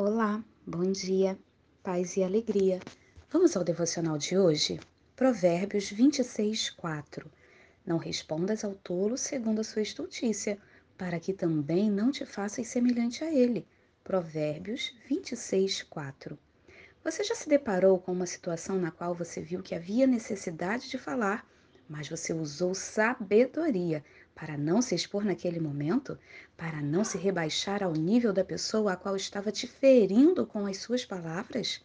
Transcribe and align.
Olá, 0.00 0.44
bom 0.64 0.92
dia, 0.92 1.36
paz 1.82 2.16
e 2.16 2.22
alegria. 2.22 2.78
Vamos 3.32 3.56
ao 3.56 3.64
devocional 3.64 4.16
de 4.16 4.38
hoje? 4.38 4.78
Provérbios 5.16 5.90
26, 5.90 6.70
4. 6.70 7.28
Não 7.84 7.96
respondas 7.96 8.62
ao 8.62 8.76
tolo 8.76 9.18
segundo 9.18 9.60
a 9.60 9.64
sua 9.64 9.82
estultícia, 9.82 10.56
para 10.96 11.18
que 11.18 11.32
também 11.32 11.90
não 11.90 12.12
te 12.12 12.24
faças 12.24 12.68
semelhante 12.68 13.24
a 13.24 13.34
ele. 13.34 13.66
Provérbios 14.04 14.94
26, 15.08 15.82
4. 15.82 16.38
Você 17.02 17.24
já 17.24 17.34
se 17.34 17.48
deparou 17.48 17.98
com 17.98 18.12
uma 18.12 18.26
situação 18.26 18.78
na 18.78 18.92
qual 18.92 19.16
você 19.16 19.40
viu 19.40 19.64
que 19.64 19.74
havia 19.74 20.06
necessidade 20.06 20.88
de 20.88 20.96
falar, 20.96 21.44
mas 21.88 22.08
você 22.08 22.32
usou 22.32 22.74
sabedoria 22.74 24.04
para 24.34 24.56
não 24.56 24.80
se 24.80 24.94
expor 24.94 25.24
naquele 25.24 25.58
momento, 25.58 26.18
para 26.56 26.80
não 26.80 27.02
se 27.02 27.18
rebaixar 27.18 27.82
ao 27.82 27.92
nível 27.92 28.32
da 28.32 28.44
pessoa 28.44 28.92
a 28.92 28.96
qual 28.96 29.16
estava 29.16 29.50
te 29.50 29.66
ferindo 29.66 30.46
com 30.46 30.66
as 30.66 30.76
suas 30.76 31.04
palavras? 31.04 31.82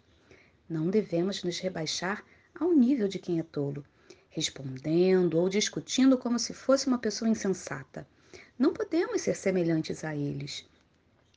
Não 0.69 0.89
devemos 0.89 1.43
nos 1.43 1.59
rebaixar 1.59 2.23
ao 2.53 2.71
nível 2.71 3.07
de 3.07 3.17
quem 3.17 3.39
é 3.39 3.43
tolo, 3.43 3.83
respondendo 4.29 5.39
ou 5.39 5.49
discutindo 5.49 6.17
como 6.17 6.37
se 6.37 6.53
fosse 6.53 6.87
uma 6.87 6.99
pessoa 6.99 7.29
insensata. 7.29 8.07
Não 8.57 8.73
podemos 8.73 9.21
ser 9.21 9.35
semelhantes 9.35 10.03
a 10.03 10.15
eles. 10.15 10.65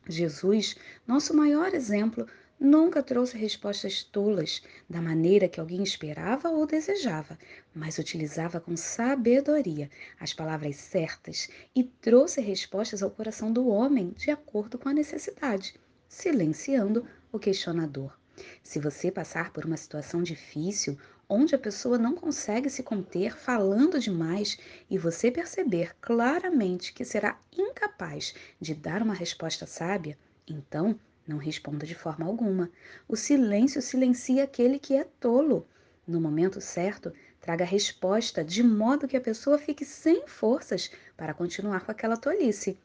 Jesus, 0.08 0.76
nosso 1.06 1.34
maior 1.34 1.74
exemplo, 1.74 2.26
nunca 2.58 3.02
trouxe 3.02 3.36
respostas 3.36 4.02
tolas 4.02 4.62
da 4.88 5.00
maneira 5.00 5.48
que 5.48 5.60
alguém 5.60 5.82
esperava 5.82 6.48
ou 6.48 6.66
desejava, 6.66 7.38
mas 7.74 7.98
utilizava 7.98 8.60
com 8.60 8.76
sabedoria 8.76 9.90
as 10.18 10.32
palavras 10.32 10.76
certas 10.76 11.48
e 11.74 11.84
trouxe 11.84 12.40
respostas 12.40 13.02
ao 13.02 13.10
coração 13.10 13.52
do 13.52 13.68
homem 13.68 14.10
de 14.16 14.30
acordo 14.30 14.78
com 14.78 14.88
a 14.88 14.94
necessidade, 14.94 15.74
silenciando 16.08 17.06
o 17.30 17.38
questionador. 17.38 18.16
Se 18.62 18.78
você 18.78 19.10
passar 19.10 19.52
por 19.52 19.64
uma 19.64 19.76
situação 19.76 20.22
difícil, 20.22 20.98
onde 21.28 21.54
a 21.54 21.58
pessoa 21.58 21.98
não 21.98 22.14
consegue 22.14 22.70
se 22.70 22.82
conter 22.82 23.36
falando 23.36 23.98
demais 23.98 24.58
e 24.88 24.98
você 24.98 25.30
perceber 25.30 25.96
claramente 26.00 26.92
que 26.92 27.04
será 27.04 27.38
incapaz 27.56 28.34
de 28.60 28.74
dar 28.74 29.02
uma 29.02 29.14
resposta 29.14 29.66
sábia, 29.66 30.18
então 30.46 30.98
não 31.26 31.38
responda 31.38 31.84
de 31.84 31.94
forma 31.94 32.26
alguma. 32.26 32.70
O 33.08 33.16
silêncio 33.16 33.82
silencia 33.82 34.44
aquele 34.44 34.78
que 34.78 34.94
é 34.94 35.04
tolo. 35.18 35.66
No 36.06 36.20
momento 36.20 36.60
certo, 36.60 37.12
traga 37.40 37.64
a 37.64 37.66
resposta 37.66 38.44
de 38.44 38.62
modo 38.62 39.08
que 39.08 39.16
a 39.16 39.20
pessoa 39.20 39.58
fique 39.58 39.84
sem 39.84 40.26
forças 40.26 40.90
para 41.16 41.34
continuar 41.34 41.84
com 41.84 41.90
aquela 41.90 42.16
tolice. 42.16 42.78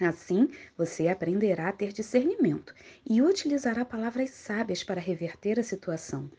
Assim, 0.00 0.50
você 0.76 1.08
aprenderá 1.08 1.68
a 1.68 1.72
ter 1.72 1.92
discernimento 1.92 2.74
e 3.08 3.22
utilizará 3.22 3.84
palavras 3.84 4.30
sábias 4.30 4.82
para 4.82 5.00
reverter 5.00 5.60
a 5.60 5.62
situação. 5.62 6.30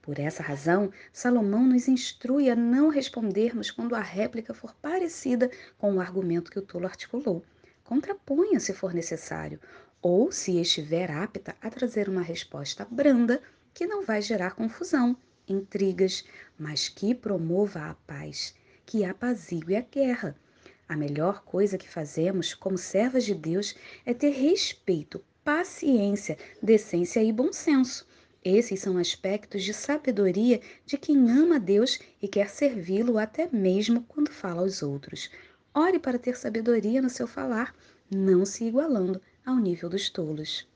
Por 0.00 0.18
essa 0.18 0.42
razão, 0.42 0.90
Salomão 1.12 1.66
nos 1.66 1.88
instrui 1.88 2.48
a 2.48 2.56
não 2.56 2.88
respondermos 2.88 3.70
quando 3.70 3.94
a 3.94 4.00
réplica 4.00 4.54
for 4.54 4.74
parecida 4.76 5.50
com 5.76 5.94
o 5.94 6.00
argumento 6.00 6.50
que 6.50 6.58
o 6.58 6.62
tolo 6.62 6.86
articulou. 6.86 7.44
Contraponha 7.88 8.60
se 8.60 8.74
for 8.74 8.92
necessário, 8.92 9.58
ou 10.02 10.30
se 10.30 10.60
estiver 10.60 11.10
apta 11.10 11.56
a 11.58 11.70
trazer 11.70 12.06
uma 12.06 12.20
resposta 12.20 12.84
branda 12.84 13.40
que 13.72 13.86
não 13.86 14.04
vai 14.04 14.20
gerar 14.20 14.50
confusão, 14.50 15.16
intrigas, 15.48 16.22
mas 16.58 16.90
que 16.90 17.14
promova 17.14 17.88
a 17.88 17.94
paz, 17.94 18.54
que 18.84 19.06
apazigue 19.06 19.74
a 19.74 19.80
guerra. 19.80 20.36
A 20.86 20.94
melhor 20.98 21.42
coisa 21.44 21.78
que 21.78 21.88
fazemos 21.88 22.52
como 22.52 22.76
servas 22.76 23.24
de 23.24 23.34
Deus 23.34 23.74
é 24.04 24.12
ter 24.12 24.32
respeito, 24.34 25.24
paciência, 25.42 26.36
decência 26.62 27.24
e 27.24 27.32
bom 27.32 27.54
senso. 27.54 28.06
Esses 28.44 28.80
são 28.80 28.98
aspectos 28.98 29.64
de 29.64 29.72
sabedoria 29.72 30.60
de 30.84 30.98
quem 30.98 31.30
ama 31.30 31.58
Deus 31.58 31.98
e 32.20 32.28
quer 32.28 32.50
servi-lo 32.50 33.16
até 33.16 33.48
mesmo 33.50 34.02
quando 34.02 34.30
fala 34.30 34.60
aos 34.60 34.82
outros. 34.82 35.30
Ore 35.80 36.00
para 36.00 36.18
ter 36.18 36.36
sabedoria 36.36 37.00
no 37.00 37.08
seu 37.08 37.28
falar, 37.28 37.72
não 38.10 38.44
se 38.44 38.64
igualando 38.64 39.22
ao 39.46 39.54
nível 39.54 39.88
dos 39.88 40.10
tolos. 40.10 40.66